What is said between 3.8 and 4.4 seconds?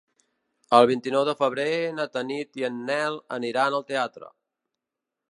al teatre.